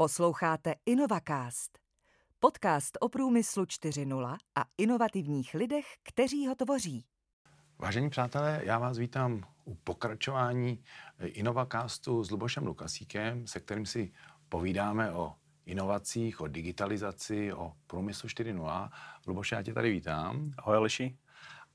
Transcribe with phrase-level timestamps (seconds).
[0.00, 1.78] Posloucháte InnovaCast,
[2.38, 7.04] podcast o průmyslu 4.0 a inovativních lidech, kteří ho tvoří.
[7.78, 10.84] Vážení přátelé, já vás vítám u pokračování
[11.24, 14.12] InnovaCastu s Lubošem Lukasíkem, se kterým si
[14.48, 15.34] povídáme o
[15.66, 18.90] inovacích, o digitalizaci, o průmyslu 4.0.
[19.26, 20.52] Luboš, já tě tady vítám.
[20.58, 21.18] Ahoj Leši.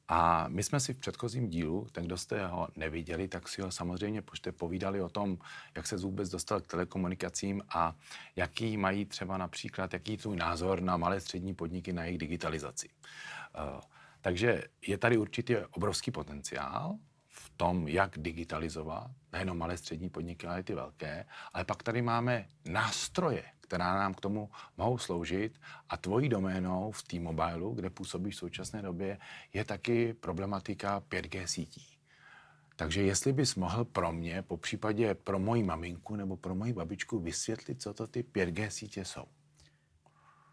[0.08, 3.72] A my jsme si v předchozím dílu, ten, kdo jste ho neviděli, tak si ho
[3.72, 5.38] samozřejmě pošte povídali o tom,
[5.76, 7.96] jak se vůbec dostal k telekomunikacím a
[8.36, 12.90] jaký mají třeba například, jaký tvůj názor na malé střední podniky, na jejich digitalizaci.
[12.90, 13.82] Uh,
[14.22, 16.96] takže je tady určitě obrovský potenciál
[17.28, 21.26] v tom, jak digitalizovat nejenom malé střední podniky, ale i ty velké.
[21.54, 27.04] Ale pak tady máme nástroje, která nám k tomu mohou sloužit a tvojí doménou v
[27.04, 29.18] T-Mobilu, kde působíš v současné době,
[29.54, 31.98] je taky problematika 5G sítí.
[32.76, 37.20] Takže jestli bys mohl pro mě, po případě pro moji maminku nebo pro moji babičku
[37.20, 39.26] vysvětlit, co to ty 5G sítě jsou.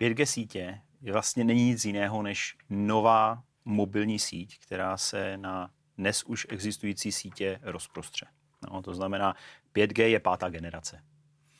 [0.00, 6.46] 5G sítě vlastně není nic jiného než nová mobilní síť, která se na dnes už
[6.50, 8.26] existující sítě rozprostře.
[8.70, 9.36] No, to znamená,
[9.74, 11.02] 5G je pátá generace.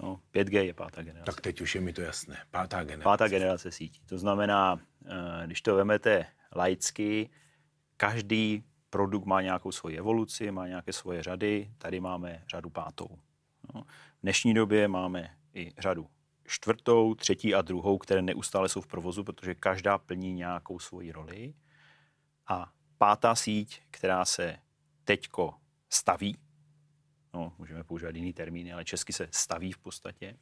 [0.03, 1.33] No, 5G je pátá generace.
[1.33, 2.39] Tak teď už je mi to jasné.
[2.51, 3.05] Pátá generace.
[3.05, 4.01] Pátá generace sítí.
[4.07, 7.31] To znamená, eh, když to vemete laicky,
[7.97, 11.75] každý produkt má nějakou svoji evoluci, má nějaké svoje řady.
[11.79, 13.09] Tady máme řadu pátou.
[13.75, 13.83] No.
[13.83, 16.07] V dnešní době máme i řadu
[16.47, 21.55] čtvrtou, třetí a druhou, které neustále jsou v provozu, protože každá plní nějakou svoji roli.
[22.49, 24.57] A pátá síť, která se
[25.05, 25.55] teďko
[25.91, 26.37] staví,
[27.35, 30.37] no, můžeme používat jiný termíny, ale česky se staví v podstatě,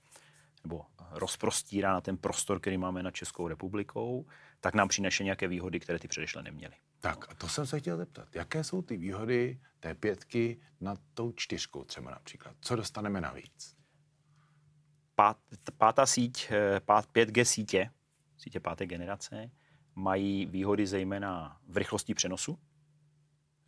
[0.64, 4.26] nebo rozprostírá na ten prostor, který máme nad Českou republikou,
[4.60, 6.74] tak nám přinese nějaké výhody, které ty předešle neměly.
[7.00, 8.36] Tak a to jsem se chtěl zeptat.
[8.36, 12.56] Jaké jsou ty výhody té pětky nad tou čtyřkou třeba například?
[12.60, 13.76] Co dostaneme navíc?
[15.14, 15.38] Pát,
[15.78, 17.90] pátá síť, eh, pát, 5G sítě,
[18.36, 19.50] sítě páté generace,
[19.94, 22.58] mají výhody zejména v rychlosti přenosu,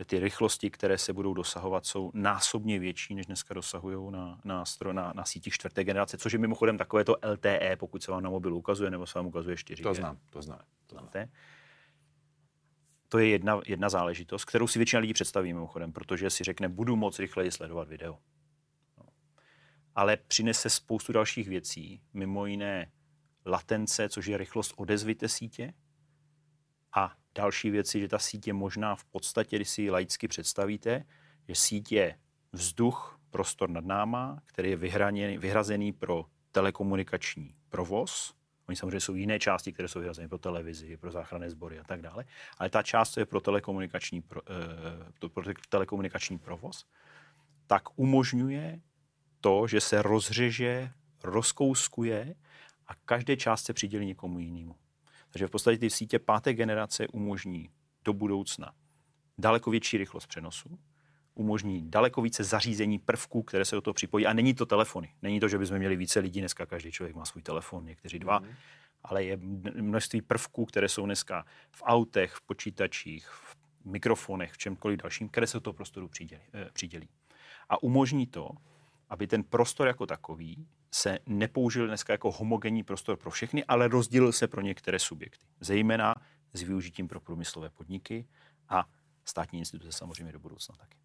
[0.05, 5.13] ty rychlosti, které se budou dosahovat, jsou násobně větší, než dneska dosahují na, na, na,
[5.13, 8.59] na síti čtvrté generace, což je mimochodem takové to LTE, pokud se vám na mobilu
[8.59, 9.83] ukazuje, nebo se vám ukazuje 4G.
[9.83, 10.61] To znám, to znám.
[10.87, 11.09] To, znám.
[13.09, 16.97] to je jedna, jedna záležitost, kterou si většina lidí představí mimochodem, protože si řekne, budu
[16.97, 18.19] moc rychleji sledovat video.
[18.99, 19.05] No.
[19.95, 22.93] Ale přinese spoustu dalších věcí, mimo jiné
[23.47, 25.73] latence, což je rychlost odezvy té sítě,
[26.95, 31.05] a další věci, že ta síť je možná v podstatě, když si ji laicky představíte,
[31.49, 32.19] že síť je
[32.53, 38.35] vzduch, prostor nad náma, který je vyhraněný, vyhrazený pro telekomunikační provoz.
[38.69, 42.03] Oni samozřejmě jsou jiné části, které jsou vyhrazeny pro televizi, pro záchranné sbory a tak
[42.03, 42.25] dále.
[42.59, 44.41] Ale ta část, co je pro telekomunikační, pro,
[45.25, 46.87] eh, pro telekomunikační provoz,
[47.67, 48.81] tak umožňuje
[49.41, 50.93] to, že se rozřeže,
[51.23, 52.35] rozkouskuje
[52.87, 54.77] a každé část se přidělí někomu jinému.
[55.33, 57.71] Takže v podstatě ty sítě páté generace umožní
[58.05, 58.73] do budoucna
[59.39, 60.79] daleko větší rychlost přenosu,
[61.35, 64.27] umožní daleko více zařízení prvků, které se do toho připojí.
[64.27, 65.15] A není to telefony.
[65.23, 66.41] Není to, že bychom měli více lidí.
[66.41, 68.39] Dneska každý člověk má svůj telefon, někteří dva.
[68.39, 68.49] Mm.
[69.05, 69.37] Ale je
[69.81, 75.47] množství prvků, které jsou dneska v autech, v počítačích, v mikrofonech, v čemkoliv dalším, které
[75.47, 76.43] se do toho prostoru přidělí.
[76.55, 77.09] Eh, přidělí.
[77.69, 78.51] A umožní to,
[79.09, 84.33] aby ten prostor jako takový se nepoužil dneska jako homogenní prostor pro všechny, ale rozdělil
[84.33, 85.47] se pro některé subjekty.
[85.61, 86.15] Zejména
[86.53, 88.29] s využitím pro průmyslové podniky
[88.69, 88.89] a
[89.25, 90.99] státní instituce samozřejmě do budoucna taky.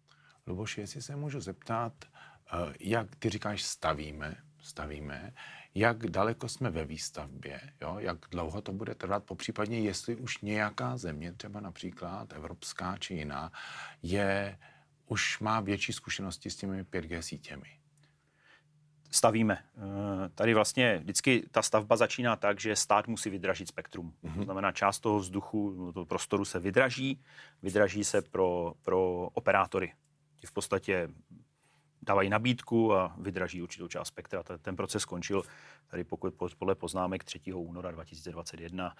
[0.46, 5.34] Luboš, jestli se můžu zeptat, eh, jak ty říkáš stavíme, stavíme,
[5.74, 7.96] jak daleko jsme ve výstavbě, jo?
[7.98, 13.52] jak dlouho to bude trvat, popřípadně jestli už nějaká země, třeba například evropská či jiná,
[14.02, 14.58] je,
[15.06, 17.77] už má větší zkušenosti s těmi 5G sítěmi
[19.10, 19.58] stavíme.
[19.76, 24.12] Eh, tady vlastně vždycky ta stavba začíná tak, že stát musí vydražit spektrum.
[24.24, 24.36] Mm-hmm.
[24.36, 27.20] To znamená, část toho vzduchu, toho prostoru se vydraží,
[27.62, 29.92] vydraží se pro, pro operátory.
[30.40, 31.08] Ti v podstatě
[32.02, 34.42] dávají nabídku a vydraží určitou část spektra.
[34.42, 35.42] Ten proces skončil
[35.88, 37.52] tady pokud podle poznámek 3.
[37.52, 38.96] února 2021.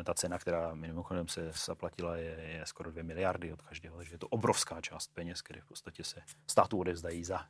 [0.00, 4.14] Eh, ta cena, která mimochodem se zaplatila, je, je skoro 2 miliardy od každého, takže
[4.14, 7.46] je to obrovská část peněz, které v podstatě se státu odevzdají za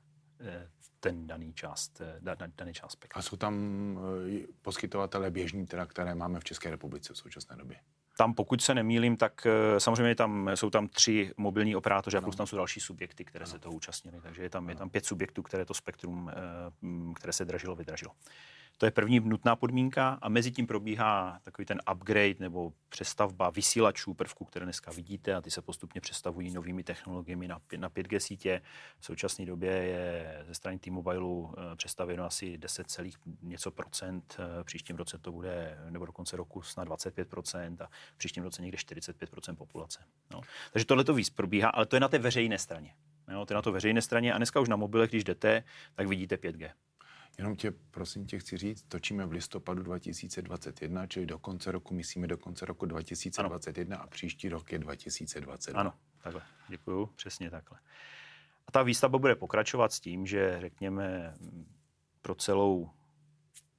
[1.01, 3.19] ten daný část, eh, daný část spektra.
[3.19, 3.55] A jsou tam
[4.29, 7.77] eh, poskytovatele běžní, teda, které máme v České republice v současné době?
[8.19, 9.47] Tam, pokud se nemýlím, tak
[9.79, 13.53] samozřejmě tam, jsou tam tři mobilní operátoři a plus tam jsou další subjekty, které ano.
[13.53, 14.21] se toho účastnili.
[14.23, 16.31] Takže je tam, je tam pět subjektů, které to spektrum,
[17.15, 18.13] které se dražilo, vydražilo.
[18.79, 24.15] To je první nutná podmínka a mezi tím probíhá takový ten upgrade nebo přestavba vysílačů
[24.15, 28.63] prvků, které dneska vidíte a ty se postupně přestavují novými technologiemi na, na 5G sítě.
[28.99, 32.87] V současné době je ze strany T-Mobile eh, přestavěno asi 10,
[33.43, 34.37] něco procent.
[34.39, 38.63] Eh, příštím roce to bude, nebo do konce roku snad 25 procent a příštím roce
[38.63, 40.05] někde 45 procent populace.
[40.33, 40.41] No.
[40.73, 42.95] Takže tohle to víc probíhá, ale to je na té veřejné straně.
[43.33, 45.65] Jo, to je na to veřejné straně a dneska už na mobile, když jdete,
[45.95, 46.71] tak vidíte 5G.
[47.39, 52.27] Jenom tě, prosím tě, chci říct, točíme v listopadu 2021, čili do konce roku, myslíme
[52.27, 54.05] do konce roku 2021 ano.
[54.05, 55.81] a příští rok je 2022.
[55.81, 57.79] Ano, takhle, děkuju, přesně takhle.
[58.67, 61.35] A ta výstavba bude pokračovat s tím, že řekněme
[62.23, 62.91] pro celou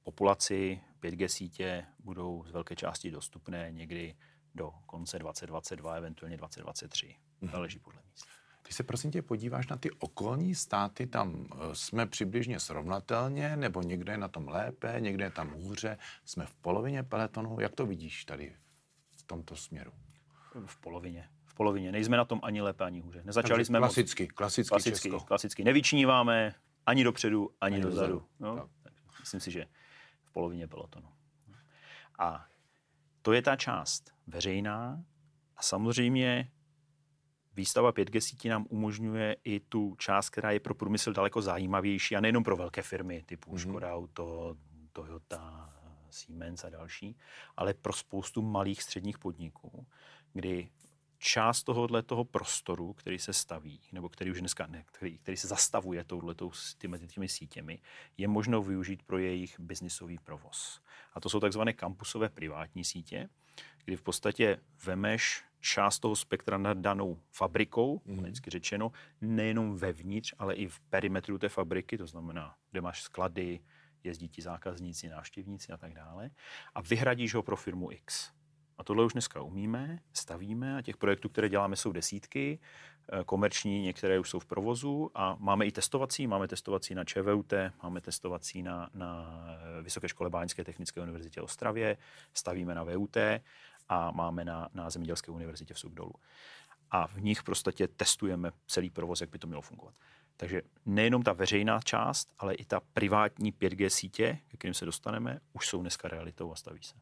[0.02, 4.16] populaci 5G sítě budou z velké části dostupné někdy
[4.54, 7.16] do konce 2022, eventuálně 2023.
[7.40, 7.52] Mhm.
[7.52, 8.37] Záleží podle místa.
[8.68, 13.82] Když se prosím tě podíváš na ty okolní státy, tam eh, jsme přibližně srovnatelně, nebo
[13.82, 17.60] někde je na tom lépe, někde je tam hůře, jsme v polovině peletonu.
[17.60, 18.56] Jak to vidíš tady
[19.16, 19.92] v tomto směru?
[20.66, 21.28] V polovině.
[21.46, 21.92] V polovině.
[21.92, 23.22] Nejsme na tom ani lépe, ani hůře.
[23.24, 24.32] Nezačali jsme klasicky, moc...
[24.32, 25.20] klasicky, klasicky, Česko.
[25.20, 25.64] klasicky.
[25.64, 26.54] Nevyčníváme
[26.86, 28.12] ani dopředu, ani, ani dozadu.
[28.12, 28.28] dozadu.
[28.40, 28.92] No, tak.
[29.20, 29.66] Myslím si, že
[30.24, 31.08] v polovině pelotonu.
[32.18, 32.46] A
[33.22, 35.04] to je ta část veřejná
[35.56, 36.50] a samozřejmě
[37.58, 42.20] výstava 5G sítí nám umožňuje i tu část, která je pro průmysl daleko zajímavější a
[42.20, 43.70] nejenom pro velké firmy typu mm-hmm.
[43.70, 44.56] Škoda Auto,
[44.92, 45.74] Toyota,
[46.10, 47.16] Siemens a další,
[47.56, 49.86] ale pro spoustu malých středních podniků,
[50.32, 50.68] kdy
[51.18, 55.48] část tohohle toho prostoru, který se staví, nebo který už dneska ne, který, který se
[55.48, 57.78] zastavuje touhletou těmi, těmi sítěmi,
[58.18, 60.80] je možno využít pro jejich biznisový provoz.
[61.14, 63.28] A to jsou takzvané kampusové privátní sítě,
[63.84, 68.22] kdy v podstatě vemeš část toho spektra nad danou fabrikou, mm.
[68.22, 73.60] vždycky řečeno, nejenom vevnitř, ale i v perimetru té fabriky, to znamená, kde máš sklady,
[74.04, 76.30] jezdí ti zákazníci, návštěvníci a tak dále,
[76.74, 78.32] a vyhradíš ho pro firmu X.
[78.78, 82.58] A tohle už dneska umíme, stavíme a těch projektů, které děláme, jsou desítky,
[83.12, 87.52] eh, komerční, některé už jsou v provozu a máme i testovací, máme testovací na ČVUT,
[87.82, 89.40] máme testovací na, na
[89.82, 91.96] Vysoké škole Báňské technické univerzitě Ostravě,
[92.34, 93.16] stavíme na VUT
[93.88, 96.12] a máme na, na Zemědělské univerzitě v Subdolu.
[96.90, 99.94] A v nich prostě testujeme celý provoz, jak by to mělo fungovat.
[100.36, 105.40] Takže nejenom ta veřejná část, ale i ta privátní 5G sítě, ke kterým se dostaneme,
[105.52, 106.94] už jsou dneska realitou a staví se.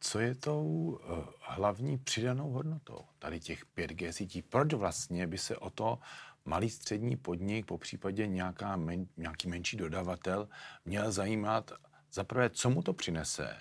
[0.00, 4.42] Co je tou uh, hlavní přidanou hodnotou tady těch 5G sítí?
[4.42, 5.98] Proč vlastně by se o to
[6.44, 10.48] malý střední podnik, po případě nějaká men, nějaký menší dodavatel,
[10.84, 11.72] měl zajímat
[12.12, 13.56] za prvé, co mu to přinese,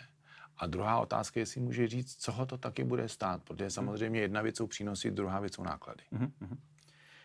[0.57, 4.41] a druhá otázka, jestli může říct, co ho to taky bude stát, protože samozřejmě jedna
[4.41, 6.03] věc jsou přínosy, druhá věc jsou náklady.
[6.13, 6.57] Mm-hmm.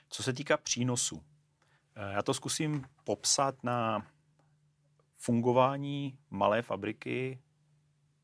[0.09, 1.23] Co se týká přínosu,
[1.97, 4.07] eh, já to zkusím popsat na
[5.17, 7.43] fungování malé fabriky,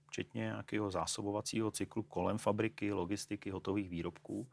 [0.07, 4.49] včetně nějakého zásobovacího cyklu kolem fabriky, logistiky, hotových výrobků.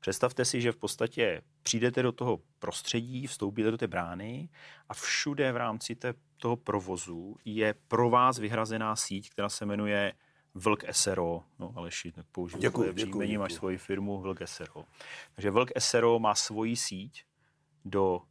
[0.00, 4.48] Představte si, že v podstatě přijdete do toho prostředí, vstoupíte do té brány
[4.88, 10.12] a všude v rámci té, toho provozu je pro vás vyhrazená síť, která se jmenuje
[10.54, 11.42] Vlk SRO.
[11.58, 14.84] No Aleši, tak použiju děkuji, příjmení, máš svoji firmu Vlk SRO.
[15.34, 17.24] Takže Vlk SRO má svoji síť
[17.84, 18.22] do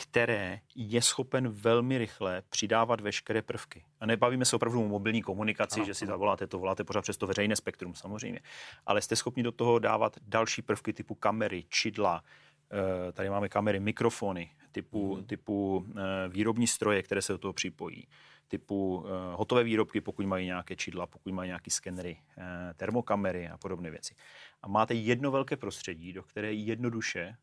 [0.00, 3.84] které je schopen velmi rychle přidávat veškeré prvky.
[4.00, 7.16] A nebavíme se opravdu o mobilní komunikaci, ano, že si zavoláte, to voláte pořád přes
[7.16, 8.40] to veřejné spektrum samozřejmě,
[8.86, 12.22] ale jste schopni do toho dávat další prvky typu kamery, čidla,
[13.08, 15.24] eh, tady máme kamery, mikrofony, typu, mm.
[15.24, 18.08] typu eh, výrobní stroje, které se do toho připojí,
[18.48, 22.18] typu eh, hotové výrobky, pokud mají nějaké čidla, pokud mají nějaké skenery,
[22.76, 24.14] termokamery a podobné věci.
[24.62, 27.36] A máte jedno velké prostředí, do které jednoduše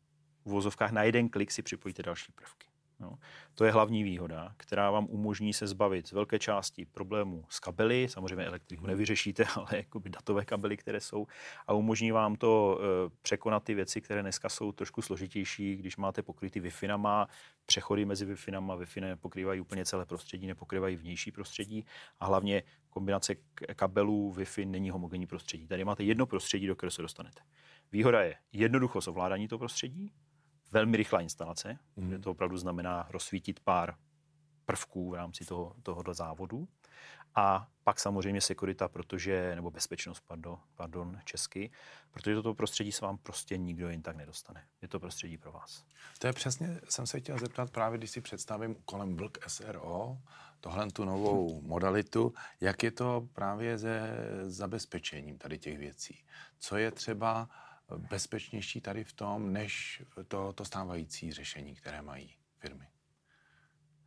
[0.46, 2.66] v vozovkách na jeden klik si připojíte další prvky.
[3.00, 3.18] No.
[3.54, 8.08] To je hlavní výhoda, která vám umožní se zbavit z velké části problémů s kabely,
[8.10, 8.90] samozřejmě elektriku mhm.
[8.90, 11.26] nevyřešíte, ale jakoby datové kabely, které jsou,
[11.66, 16.22] a umožní vám to e, překonat ty věci, které dneska jsou trošku složitější, když máte
[16.22, 17.28] pokrytý Wi-Fi, má
[17.66, 21.84] přechody mezi Wi-Fi, Wi-Fi nepokrývají úplně celé prostředí, nepokrývají vnější prostředí
[22.20, 23.34] a hlavně kombinace
[23.76, 25.66] kabelů Wi-Fi není homogenní prostředí.
[25.66, 27.40] Tady máte jedno prostředí, do kterého se dostanete.
[27.92, 30.12] Výhoda je jednoduchost ovládání toho prostředí,
[30.76, 32.10] velmi rychlá instalace, mm.
[32.10, 33.94] že to opravdu znamená rozsvítit pár
[34.66, 36.68] prvků v rámci toho, tohoto závodu.
[37.34, 41.70] A pak samozřejmě sekurita, protože, nebo bezpečnost, pardon, pardon, česky,
[42.10, 44.64] protože toto prostředí se vám prostě nikdo jen tak nedostane.
[44.82, 45.84] Je to prostředí pro vás.
[46.18, 50.18] To je přesně, jsem se chtěl zeptat právě, když si představím kolem Vlk SRO,
[50.60, 56.24] tohle tu novou modalitu, jak je to právě se zabezpečením tady těch věcí.
[56.58, 57.48] Co je třeba
[57.96, 62.88] bezpečnější tady v tom, než to, to stávající řešení, které mají firmy?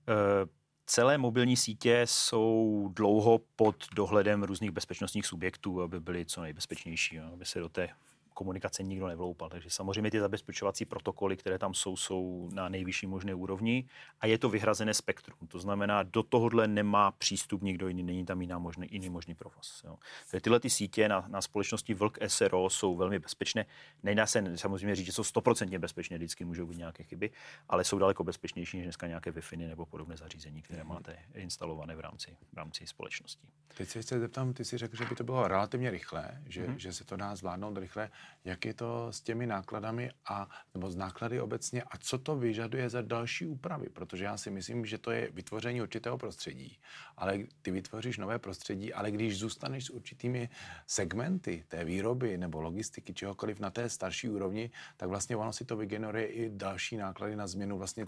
[0.08, 0.50] Uh
[0.90, 7.46] celé mobilní sítě jsou dlouho pod dohledem různých bezpečnostních subjektů, aby byly co nejbezpečnější, aby
[7.46, 7.90] se do té
[8.34, 9.50] komunikace nikdo nevloupal.
[9.50, 13.90] Takže samozřejmě ty zabezpečovací protokoly, které tam jsou, jsou na nejvyšší možné úrovni
[14.22, 15.48] a je to vyhrazené spektrum.
[15.48, 19.84] To znamená, do tohohle nemá přístup nikdo jiný, není tam jiná možný, jiný možný provoz.
[19.86, 19.98] Jo.
[20.32, 23.66] Takže tyhle ty sítě na, na společnosti Vlk SRO jsou velmi bezpečné.
[24.04, 27.32] Nedá se samozřejmě říct, že jsou stoprocentně bezpečné, vždycky můžou být nějaké chyby,
[27.70, 30.90] ale jsou daleko bezpečnější než dneska nějaké wi nebo podobné zařízení, které mhm.
[30.90, 33.48] máte instalované v rámci, v rámci společnosti.
[33.78, 36.76] Teď se zeptám, ty si řekl, že by to bylo relativně rychlé, že, mm-hmm.
[36.76, 38.10] že se to dá zvládnout rychle
[38.46, 42.90] jak je to s těmi nákladami a nebo z náklady obecně a co to vyžaduje
[42.90, 46.80] za další úpravy, protože já si myslím, že to je vytvoření určitého prostředí,
[47.18, 50.50] ale ty vytvoříš nové prostředí, ale když zůstaneš s určitými
[50.88, 55.78] segmenty té výroby nebo logistiky, čehokoliv na té starší úrovni, tak vlastně ono si to
[55.78, 58.06] vygeneruje i další náklady na změnu vlastně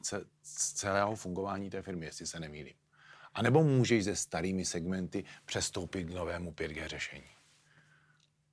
[0.76, 2.76] celého fungování té firmy, jestli se nemýlím.
[3.34, 7.41] A nebo můžeš se starými segmenty přestoupit k novému 5G řešení?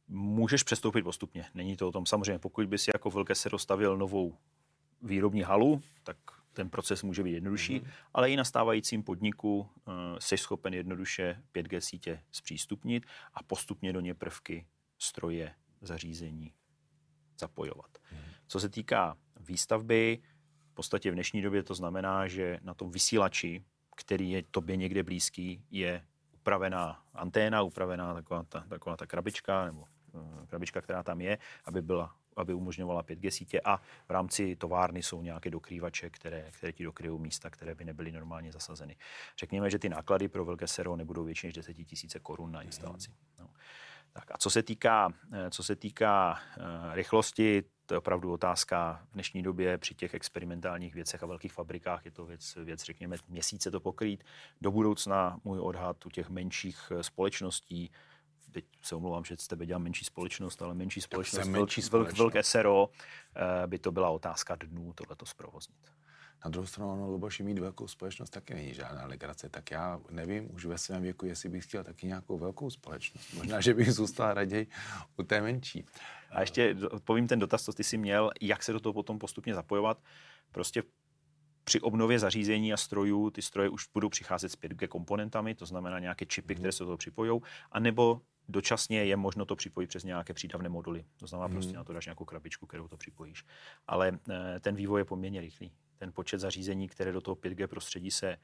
[0.09, 1.45] Můžeš přestoupit postupně.
[1.55, 2.07] Není to o tom.
[2.07, 4.37] Samozřejmě, pokud by si jako velké se dostavil novou
[5.03, 6.17] výrobní halu, tak
[6.53, 7.91] ten proces může být jednodušší, mm-hmm.
[8.15, 14.01] ale i na stávajícím podniku uh, jsi schopen jednoduše 5G sítě zpřístupnit a postupně do
[14.01, 14.67] ně prvky,
[14.99, 16.53] stroje, zařízení
[17.39, 17.91] zapojovat.
[17.91, 18.33] Mm-hmm.
[18.49, 20.19] Co se týká výstavby,
[20.71, 23.65] v podstatě v dnešní době to znamená, že na tom vysílači,
[23.97, 29.85] který je tobě někde blízký, je upravená anténa, upravená taková ta, taková ta krabička nebo
[30.47, 35.23] krabička, která tam je, aby byla aby umožňovala 5G sítě a v rámci továrny jsou
[35.23, 38.97] nějaké dokrývače, které, které ti dokryjou místa, které by nebyly normálně zasazeny.
[39.39, 41.87] Řekněme, že ty náklady pro velké sero nebudou větší než 10 000
[42.23, 43.11] korun na instalaci.
[43.39, 43.51] No.
[44.13, 49.03] Tak a co se týká, eh, co se týká uh, rychlosti, to je opravdu otázka
[49.11, 52.05] v dnešní době při těch experimentálních věcech a velkých fabrikách.
[52.05, 54.25] Je to věc, věc řekněme, měsíce to pokrýt.
[54.61, 57.91] Do budoucna můj odhad u těch menších společností
[58.53, 62.19] teď se omlouvám, že z tebe dělám menší společnost, ale menší společnost, menší společnost.
[62.19, 62.91] velké SRO,
[63.37, 65.79] eh, by to byla otázka dnů tohleto zprovoznit.
[66.45, 70.55] Na druhou stranu, ono, Luboši, mít velkou společnost taky není žádná legrace, tak já nevím
[70.55, 73.33] už ve svém věku, jestli bych chtěl taky nějakou velkou společnost.
[73.35, 74.67] Možná, že bych zůstal raději
[75.17, 75.87] u té menší.
[76.31, 79.55] A ještě odpovím ten dotaz, co ty jsi měl, jak se do toho potom postupně
[79.55, 80.03] zapojovat.
[80.53, 80.83] Prostě
[81.69, 85.99] při obnově zařízení a strojů ty stroje už budou přicházet s 5G komponentami, to znamená
[85.99, 86.59] nějaké čipy, mm.
[86.59, 91.05] které se do toho připojou, anebo dočasně je možno to připojit přes nějaké přídavné moduly.
[91.17, 91.55] To znamená, mm.
[91.55, 93.45] prostě na to dáš nějakou krabičku, kterou to připojíš.
[93.87, 95.73] Ale e, ten vývoj je poměrně rychlý.
[95.99, 98.37] Ten počet zařízení, které do toho 5G prostředí se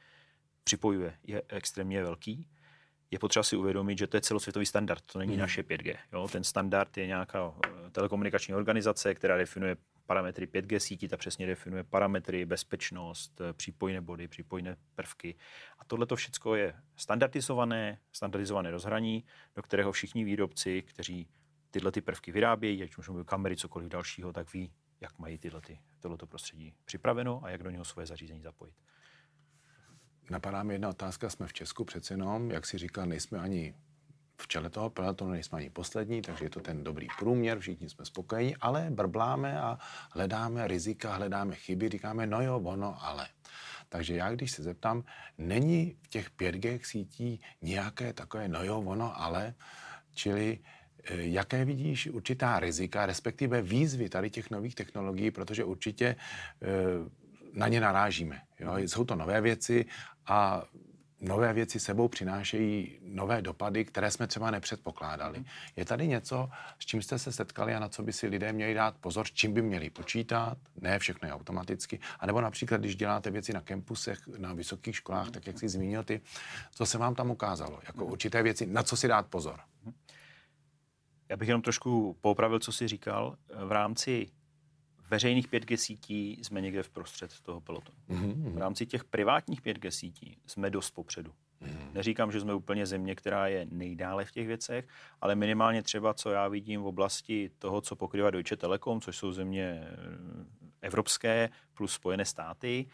[0.65, 2.49] připojuje, je extrémně velký.
[3.11, 5.39] Je potřeba si uvědomit, že to je celosvětový standard, to není mm.
[5.39, 5.97] naše 5G.
[6.13, 6.29] Jo?
[6.29, 11.85] Ten standard je nějaká eh, telekomunikační organizace, která definuje parametry 5G sítí, ta přesně definuje
[11.85, 15.35] parametry, bezpečnost, eh, přípojné body, přípojné prvky.
[15.79, 19.25] A tohle to všechno je standardizované, standardizované rozhraní,
[19.57, 21.29] do kterého všichni výrobci, kteří
[21.71, 25.61] tyhle ty prvky vyrábějí, ať už mluví kamery, cokoliv dalšího, tak ví, jak mají tyhle
[25.61, 28.75] ty, tohleto prostředí připraveno a jak do něho svoje zařízení zapojit.
[30.31, 33.75] Napadá mi jedna otázka, jsme v Česku přece jenom, jak si říkal, nejsme ani
[34.37, 38.05] v čele toho pelotonu nejsme ani poslední, takže je to ten dobrý průměr, všichni jsme
[38.05, 39.79] spokojení, ale brbláme a
[40.11, 43.29] hledáme rizika, hledáme chyby, říkáme, no jo, ono, ale.
[43.89, 45.05] Takže já, když se zeptám,
[45.39, 49.55] není v těch 5G sítí nějaké takové, no jo, ono, ale,
[50.15, 50.59] čili
[51.05, 56.17] eh, jaké vidíš určitá rizika, respektive výzvy tady těch nových technologií, protože určitě
[56.63, 56.67] eh,
[57.53, 58.43] na ně narážíme.
[58.61, 58.77] Jo?
[58.77, 59.87] Jsou to nové věci
[60.27, 60.65] a
[61.25, 65.39] nové věci sebou přinášejí nové dopady, které jsme třeba nepředpokládali.
[65.39, 65.47] Mhm.
[65.77, 68.75] Je tady něco, s čím jste se setkali a na co by si lidé měli
[68.75, 72.97] dát pozor, s čím by měli počítat, ne všechno je automaticky, a nebo například, když
[72.97, 76.21] děláte věci na kampusech, na vysokých školách, tak jak jsi zmínil ty,
[76.71, 78.13] co se vám tam ukázalo, jako mhm.
[78.13, 79.61] určité věci, na co si dát pozor.
[79.85, 79.95] Mhm.
[81.29, 83.37] Já bych jenom trošku popravil, co jsi říkal.
[83.67, 84.27] V rámci
[85.11, 87.99] veřejných 5G sítí jsme někde v prostřed toho pelotonu.
[88.11, 88.53] Mm-hmm.
[88.53, 91.33] V rámci těch privátních 5G sítí jsme dost popředu.
[91.63, 91.93] Mm-hmm.
[91.93, 94.89] Neříkám, že jsme úplně země, která je nejdále v těch věcech,
[95.21, 99.33] ale minimálně třeba, co já vidím v oblasti toho, co pokrývá Deutsche Telekom, což jsou
[99.33, 99.97] země eh,
[100.83, 102.87] evropské plus Spojené státy,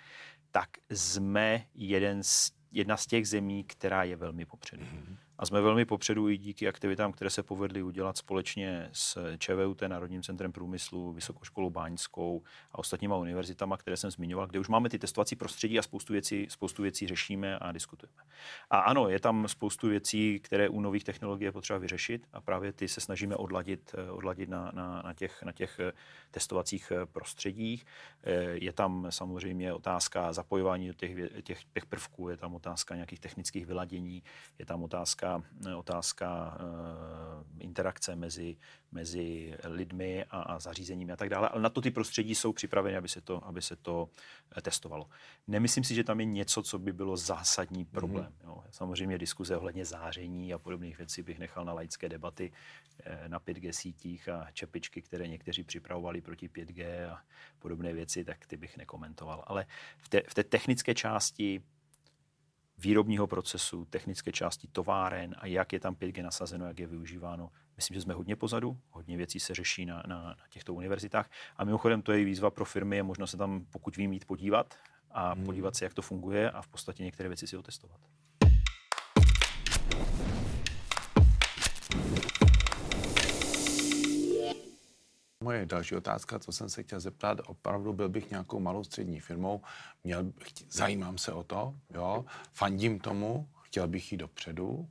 [0.51, 4.83] tak jsme jeden z, jedna z těch zemí, která je velmi popředu.
[4.83, 5.17] Mm-hmm.
[5.41, 10.23] A jsme velmi popředu i díky aktivitám, které se povedly udělat společně s ČVUT, Národním
[10.23, 12.43] centrem průmyslu, Vysokou školou Báňskou
[12.73, 16.47] a ostatníma univerzitama, které jsem zmiňoval, kde už máme ty testovací prostředí a spoustu věcí,
[16.51, 18.23] spoustu věcí řešíme a diskutujeme.
[18.71, 22.73] A ano, je tam spoustu věcí, které u nových technologií je potřeba vyřešit a právě
[22.73, 25.93] ty se snažíme odladit, eh, odladit na, na, na, těch, na těch eh,
[26.31, 27.87] testovacích eh, prostředích.
[28.53, 31.11] Je tam samozřejmě otázka zapojování do těch,
[31.43, 34.23] těch, těch prvků, je tam otázka nějakých technických vyladění,
[34.59, 35.30] je tam otázka,
[35.77, 38.57] otázka uh, interakce mezi,
[38.93, 41.49] mezi lidmi a, a zařízeními a tak dále.
[41.49, 44.09] Ale na to ty prostředí jsou připraveny, aby se to, aby se to
[44.63, 45.09] testovalo.
[45.49, 48.25] Nemyslím si, že tam je něco, co by bylo zásadní problém.
[48.25, 48.49] Mm-hmm.
[48.49, 48.65] Jo.
[48.71, 52.53] Samozřejmě diskuze ohledně záření a podobných věcí bych nechal na laické debaty
[53.05, 57.23] eh, na 5G sítích a čepičky, které někteří připravovali proti 5G a
[57.59, 59.45] podobné věci, tak ty bych nekomentoval.
[59.47, 59.67] Ale
[59.99, 61.63] v té, v té technické části
[62.81, 67.51] výrobního procesu, technické části továren a jak je tam 5G nasazeno, jak je využíváno.
[67.77, 71.31] Myslím, že jsme hodně pozadu, hodně věcí se řeší na, na, na těchto univerzitách.
[71.57, 74.75] A mimochodem to je výzva pro firmy, je možno se tam, pokud vím, jít podívat
[75.11, 75.45] a hmm.
[75.45, 78.01] podívat se, jak to funguje a v podstatě některé věci si otestovat.
[85.45, 89.63] Moje další otázka, co jsem se chtěl zeptat, opravdu byl bych nějakou malou střední firmou,
[90.05, 90.33] měl,
[90.71, 94.89] zajímám se o to, jo, fandím tomu, chtěl bych jít dopředu,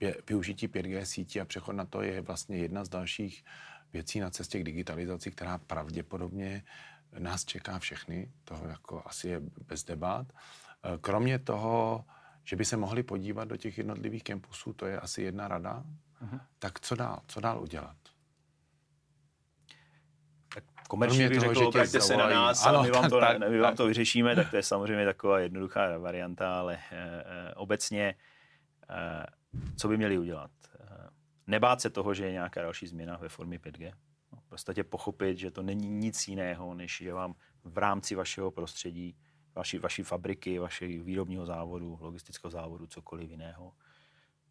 [0.00, 3.44] e, využití 5G sítí a přechod na to je vlastně jedna z dalších
[3.92, 6.62] věcí na cestě k digitalizaci, která pravděpodobně
[7.18, 10.32] nás čeká všechny, to jako asi je bez debat.
[10.32, 12.04] E, kromě toho,
[12.44, 15.84] že by se mohli podívat do těch jednotlivých kampusů, to je asi jedna rada,
[16.24, 16.40] uh-huh.
[16.58, 17.96] tak co dál, co dál udělat?
[20.90, 23.76] Komerčně bych řekl, obraťte se na nás ano, a my vám, to, tak, my vám
[23.76, 28.14] to vyřešíme, tak to je samozřejmě taková jednoduchá varianta, ale e, e, obecně,
[28.90, 29.26] e,
[29.76, 30.50] co by měli udělat?
[30.80, 31.08] E,
[31.46, 33.92] nebát se toho, že je nějaká další změna ve formě 5G.
[34.32, 38.50] No, v podstatě pochopit, že to není nic jiného, než že vám v rámci vašeho
[38.50, 39.16] prostředí,
[39.54, 43.72] vaší, vaší fabriky, vašeho výrobního závodu, logistického závodu, cokoliv jiného,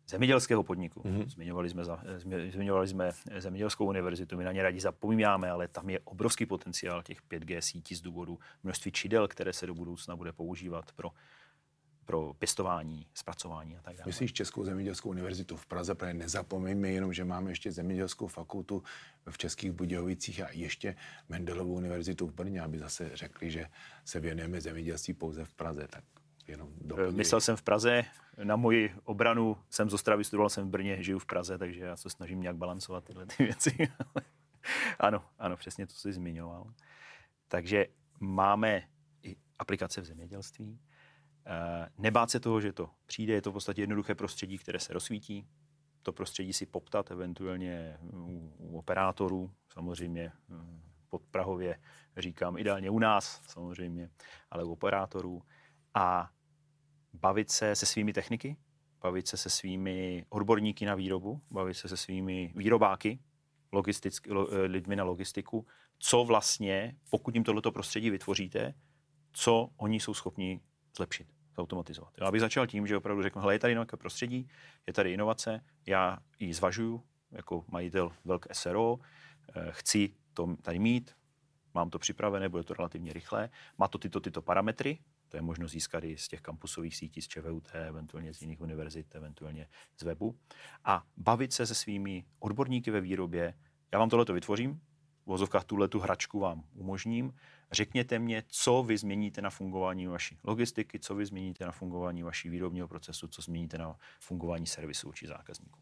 [0.10, 1.02] zemědělského podniku.
[1.02, 1.28] Mm-hmm.
[1.28, 2.04] Zmiňovali, jsme za,
[2.52, 7.22] zmiňovali jsme zemědělskou univerzitu, my na ně rádi zapomínáme, ale tam je obrovský potenciál těch
[7.32, 11.12] 5G sítí z důvodu množství čidel, které se do budoucna bude používat pro
[12.10, 14.08] pro pěstování, zpracování a tak dále.
[14.08, 18.84] Myslíš Českou zemědělskou univerzitu v Praze, protože nezapomeňme jenom, že máme ještě zemědělskou fakultu
[19.30, 20.96] v Českých Budějovicích a ještě
[21.30, 23.66] Mendelovou univerzitu v Brně, aby zase řekli, že
[24.06, 25.88] se věnujeme zemědělství pouze v Praze.
[25.90, 26.04] Tak
[26.50, 27.16] jenom doplňuji.
[27.16, 28.06] Myslel jsem v Praze,
[28.44, 31.98] na moji obranu jsem z Ostravy, studoval jsem v Brně, žiju v Praze, takže já
[31.98, 33.78] se snažím nějak balancovat tyhle ty věci.
[35.00, 36.74] ano, ano, přesně to jsi zmiňoval.
[37.48, 37.88] Takže
[38.20, 38.84] máme
[39.24, 40.80] i aplikace v zemědělství.
[41.46, 44.94] Eh, nebát se toho, že to přijde, je to v podstatě jednoduché prostředí, které se
[44.94, 45.48] rozsvítí.
[46.04, 51.80] To prostředí si poptat eventuálně u, u operátorů, samozřejmě hm, pod Prahově
[52.18, 54.10] říkám ideálně u nás samozřejmě,
[54.52, 55.42] ale u operátorů.
[55.94, 56.30] A
[57.14, 58.58] bavit se se svými techniky,
[59.02, 63.20] bavit se se svými odborníky na výrobu, bavit se se svými výrobáky,
[64.28, 65.68] lo, eh, lidmi na logistiku,
[66.00, 68.74] co vlastně, pokud jim tohleto prostředí vytvoříte,
[69.32, 70.62] co oni jsou schopni
[70.98, 72.14] zlepšit, zautomatizovat.
[72.22, 74.50] Já bych začal tím, že opravdu řeknu, hele, je tady nějaké prostředí,
[74.88, 78.98] je tady inovace, já ji zvažuju jako majitel velké SRO,
[79.56, 81.16] eh, chci to tady mít,
[81.74, 85.68] mám to připravené, bude to relativně rychlé, má to tyto, tyto parametry, to je možno
[85.68, 90.40] získat i z těch kampusových sítí, z ČVUT, eventuálně z jiných univerzit, eventuálně z webu.
[90.84, 93.54] A bavit se se svými odborníky ve výrobě.
[93.92, 94.82] Já vám tohle vytvořím,
[95.24, 97.34] v vozovkách tuhle tu hračku vám umožním.
[97.72, 102.50] Řekněte mě, co vy změníte na fungování vaší logistiky, co vy změníte na fungování vaší
[102.50, 105.80] výrobního procesu, co změníte na fungování servisu či zákazníků.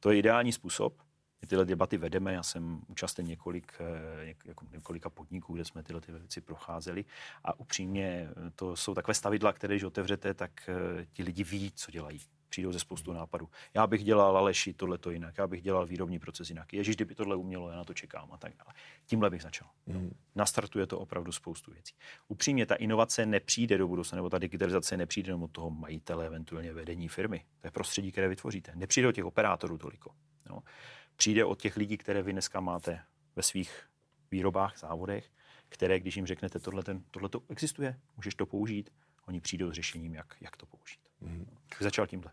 [0.00, 1.02] To je ideální způsob,
[1.42, 6.00] my tyhle debaty vedeme, já jsem účasten několik, eh, jako několika podniků, kde jsme tyhle
[6.00, 7.04] ty věci procházeli
[7.44, 11.72] a upřímně eh, to jsou takové stavidla, které když otevřete, tak eh, ti lidi ví,
[11.74, 12.20] co dělají.
[12.48, 13.48] Přijdou ze spoustu nápadů.
[13.74, 16.72] Já bych dělal Aleši tohle to jinak, já bych dělal výrobní proces jinak.
[16.72, 18.74] Ježíš, kdyby tohle umělo, já na to čekám a tak dále.
[19.06, 19.68] Tímhle bych začal.
[19.86, 20.14] Mm.
[20.34, 21.94] Nastartuje to opravdu spoustu věcí.
[22.28, 27.08] Upřímně, ta inovace nepřijde do budoucna, nebo ta digitalizace nepřijde od toho majitele, eventuálně vedení
[27.08, 27.44] firmy.
[27.60, 28.72] To je prostředí, které vytvoříte.
[28.74, 30.10] Nepřijde od těch operátorů toliko.
[30.50, 30.62] No
[31.18, 33.00] přijde od těch lidí, které vy dneska máte
[33.36, 33.82] ve svých
[34.30, 35.30] výrobách, závodech,
[35.68, 38.90] které, když jim řeknete, tohle, ten, tohle to existuje, můžeš to použít,
[39.28, 41.00] oni přijdou s řešením, jak, jak to použít.
[41.20, 41.56] Mm.
[41.80, 42.32] Začal tímhle.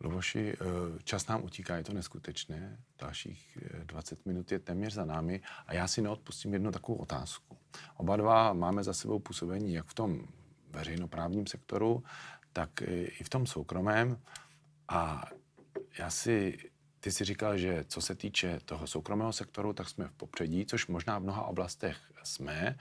[0.00, 2.78] Luboši, eh, čas nám utíká, je to neskutečné.
[2.98, 7.58] Dalších 20 eh, minut je téměř za námi a já si neodpustím jednu takovou otázku.
[7.96, 10.28] Oba dva máme za sebou působení jak v tom
[10.70, 12.04] veřejnoprávním sektoru,
[12.52, 14.22] tak i v tom soukromém.
[14.88, 15.24] A
[15.98, 16.58] já si,
[17.08, 20.86] ty si říkal, že co se týče toho soukromého sektoru, tak jsme v popředí, což
[20.86, 22.76] možná v mnoha oblastech jsme.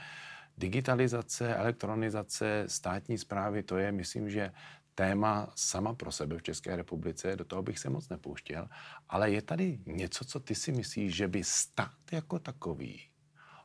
[0.58, 4.52] Digitalizace, elektronizace státní zprávy, to je, myslím, že
[4.96, 8.68] téma sama pro sebe v České republice, do toho bych se moc nepouštěl,
[9.10, 13.02] ale je tady něco, co ty si myslíš, že by stát jako takový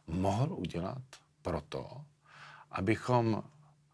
[0.07, 1.03] mohl udělat
[1.43, 2.05] proto,
[2.71, 3.43] abychom,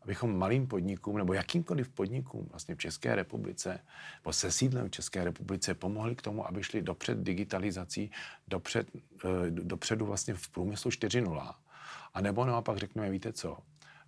[0.03, 3.81] abychom malým podnikům nebo jakýmkoliv podnikům vlastně v České republice
[4.25, 8.11] nebo se sídlem v České republice pomohli k tomu, aby šli dopřed digitalizací,
[8.49, 8.89] dopřed,
[9.25, 11.55] eh, dopředu vlastně v průmyslu 4.0.
[12.15, 13.59] A nebo naopak řekneme, víte co,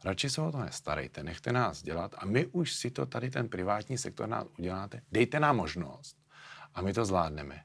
[0.04, 3.48] radši se o to nestarejte, nechte nás dělat a my už si to tady ten
[3.48, 6.16] privátní sektor nás uděláte, dejte nám možnost
[6.74, 7.62] a my to zvládneme.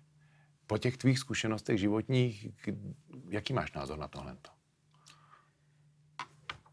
[0.67, 2.47] Po těch tvých zkušenostech životních,
[3.29, 4.37] jaký máš názor na tohle?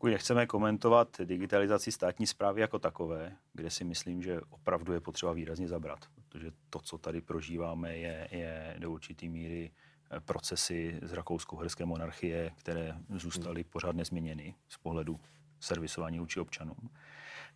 [0.03, 5.33] Pokud nechceme komentovat digitalizaci státní zprávy jako takové, kde si myslím, že opravdu je potřeba
[5.33, 9.71] výrazně zabrat, protože to, co tady prožíváme, je, je do určité míry
[10.11, 15.21] eh, procesy z rakousko-herské monarchie, které zůstaly pořád nezměněny z pohledu
[15.61, 16.91] servisování vůči občanům.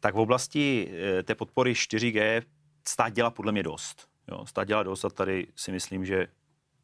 [0.01, 2.43] Tak v oblasti eh, té podpory 4G
[2.89, 4.09] stát dělá podle mě dost.
[4.29, 6.27] Jo, stát dělá dost a tady si myslím, že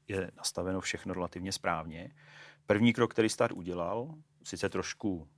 [0.08, 2.10] je nastaveno všechno relativně správně.
[2.66, 5.28] První krok, který stát udělal, sice trošku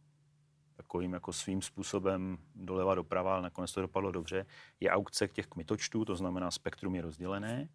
[0.77, 4.47] takovým jako svým způsobem doleva doprava, ale nakonec to dopadlo dobře,
[4.81, 7.69] je aukce těch kmitočtů, to znamená spektrum je rozdělené.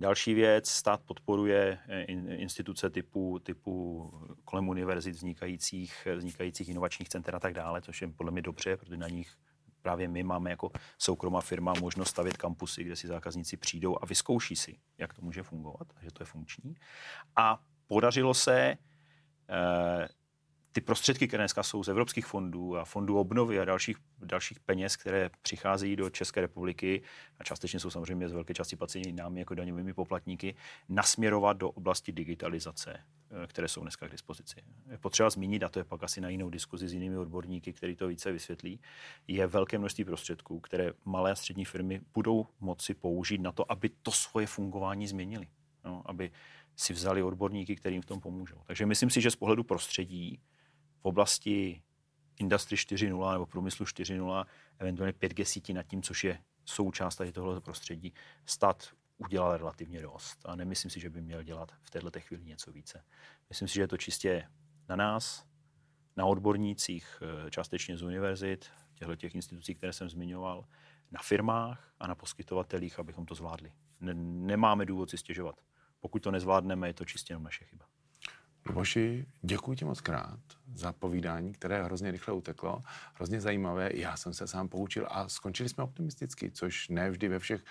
[0.00, 2.02] Další věc, stát podporuje eh,
[2.34, 4.10] instituce typu, typu
[4.44, 8.96] kolem univerzit vznikajících, vznikajících inovačních center a tak dále, což je podle mě dobře, protože
[8.96, 9.36] na nich
[9.82, 14.56] právě my máme jako soukromá firma možnost stavět kampusy, kde si zákazníci přijdou a vyzkouší
[14.56, 16.74] si, jak to může fungovat, že to je funkční.
[17.36, 18.76] A podařilo se
[19.48, 20.08] eh,
[20.74, 24.96] ty prostředky, které dneska jsou z evropských fondů a fondů obnovy a dalších, dalších peněz,
[24.96, 27.02] které přicházejí do České republiky
[27.38, 30.54] a částečně jsou samozřejmě z velké části placení námi jako daňovými poplatníky,
[30.88, 34.56] nasměrovat do oblasti digitalizace, eh, které jsou dneska k dispozici.
[34.90, 37.96] Je potřeba zmínit, a to je pak asi na jinou diskuzi s jinými odborníky, který
[37.96, 38.80] to více vysvětlí,
[39.28, 43.90] je velké množství prostředků, které malé a střední firmy budou moci použít na to, aby
[44.02, 45.46] to svoje fungování změnili.
[45.84, 46.30] No, aby
[46.76, 48.56] si vzali odborníky, kterým v tom pomůžou.
[48.66, 50.40] Takže myslím si, že z pohledu prostředí
[51.04, 51.82] v oblasti
[52.40, 54.44] Industry 4.0 nebo průmyslu 4.0,
[54.78, 58.14] eventuálně 5G sítí nad tím, což je součást tady tohoto prostředí,
[58.46, 58.88] stát
[59.18, 63.04] udělal relativně dost a nemyslím si, že by měl dělat v této chvíli něco více.
[63.48, 64.48] Myslím si, že je to čistě
[64.88, 65.46] na nás,
[66.16, 70.64] na odbornících, eh, částečně z univerzit, těchto těch institucí, které jsem zmiňoval,
[71.10, 73.72] na firmách a na poskytovatelích, abychom to zvládli.
[74.00, 75.60] Nemáme důvod si stěžovat.
[76.00, 77.93] Pokud to nezvládneme, je to čistě jenom naše chyba.
[78.68, 80.38] Luboši, děkuji ti moc krát
[80.74, 82.80] za povídání, které hrozně rychle uteklo,
[83.14, 83.90] hrozně zajímavé.
[83.94, 87.64] Já jsem se sám poučil a skončili jsme optimisticky, což ne vždy ve všech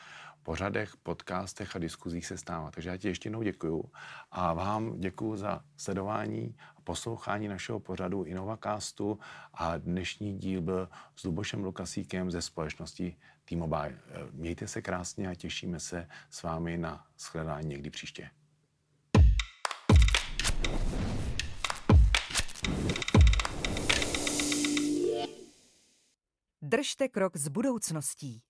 [0.44, 2.72] pořadech, podcastech a diskuzích se stává.
[2.72, 3.92] Takže já ti ještě jednou děkuju
[4.32, 9.20] a vám děkuji za sledování a poslouchání našeho pořadu Innovacastu
[9.54, 14.00] a dnešní díl byl s Lubošem Lukasíkem ze společnosti T-Mobile.
[14.32, 18.30] Mějte se krásně a těšíme se s vámi na shledání někdy příště.
[26.62, 28.42] Držte krok s budoucností.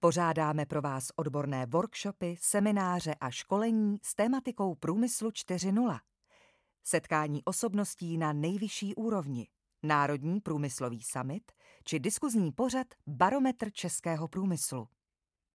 [0.00, 6.00] Pořádáme pro vás odborné workshopy, semináře a školení s tématikou Průmyslu 4.0.
[6.84, 9.48] Setkání osobností na nejvyšší úrovni,
[9.82, 11.52] Národní průmyslový summit
[11.84, 14.88] či diskuzní pořad Barometr českého průmyslu.